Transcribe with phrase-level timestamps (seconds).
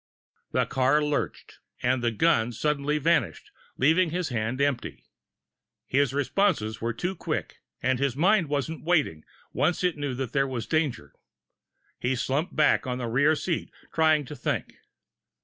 [0.51, 5.05] The car lurched and the gun suddenly vanished, leaving his hand empty.
[5.85, 10.65] His responses were too quick and his mind wasn't waiting, once it knew there was
[10.65, 11.13] danger.
[11.99, 14.73] He slumped back on the rear seat, trying to think.